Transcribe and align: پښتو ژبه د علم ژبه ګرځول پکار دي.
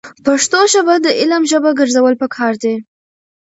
پښتو 0.25 0.59
ژبه 0.73 0.95
د 1.05 1.07
علم 1.19 1.43
ژبه 1.51 1.69
ګرځول 1.79 2.13
پکار 2.21 2.53
دي. 2.63 2.75